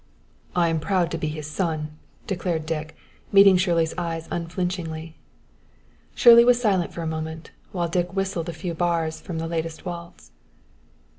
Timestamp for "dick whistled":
7.87-8.49